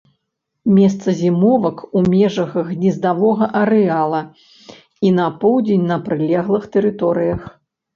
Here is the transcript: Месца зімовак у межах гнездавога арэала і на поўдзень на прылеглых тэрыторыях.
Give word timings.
Месца 0.77 1.13
зімовак 1.19 1.77
у 1.99 2.03
межах 2.13 2.57
гнездавога 2.71 3.53
арэала 3.63 4.25
і 5.09 5.17
на 5.23 5.31
поўдзень 5.41 5.89
на 5.95 6.05
прылеглых 6.11 6.63
тэрыторыях. 6.77 7.51